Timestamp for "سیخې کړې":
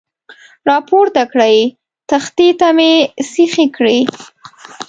3.31-3.99